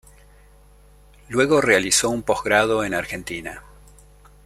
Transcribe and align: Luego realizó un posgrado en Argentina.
Luego 1.29 1.61
realizó 1.61 2.09
un 2.09 2.23
posgrado 2.23 2.83
en 2.83 2.95
Argentina. 2.95 3.61